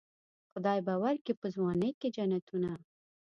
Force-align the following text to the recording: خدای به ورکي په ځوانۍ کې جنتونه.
خدای 0.51 0.79
به 0.85 0.93
ورکي 1.03 1.33
په 1.41 1.47
ځوانۍ 1.55 1.91
کې 1.99 2.07
جنتونه. 2.15 2.71